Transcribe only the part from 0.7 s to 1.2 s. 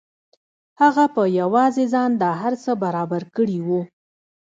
هغه